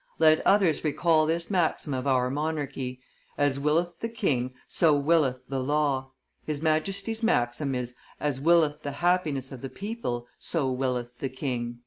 Let 0.17 0.43
others 0.47 0.83
recall 0.83 1.27
this 1.27 1.51
maxim 1.51 1.93
of 1.93 2.07
our 2.07 2.31
monarchy: 2.31 3.01
'As 3.37 3.59
willeth 3.59 3.99
the 3.99 4.09
king, 4.09 4.55
so 4.67 4.95
willeth 4.97 5.45
the 5.47 5.59
law;' 5.59 6.09
his 6.43 6.59
Majesty's 6.59 7.21
maxim 7.21 7.75
is: 7.75 7.93
'As 8.19 8.41
willeth 8.41 8.81
the 8.81 8.93
happiness 8.93 9.51
of 9.51 9.61
the 9.61 9.69
people, 9.69 10.25
so 10.39 10.71
willeth 10.71 11.19
the 11.19 11.29
king. 11.29 11.79